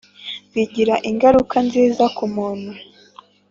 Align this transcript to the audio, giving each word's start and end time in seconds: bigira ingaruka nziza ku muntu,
bigira 0.53 0.95
ingaruka 1.09 1.55
nziza 1.67 2.03
ku 2.15 2.25
muntu, 2.35 2.71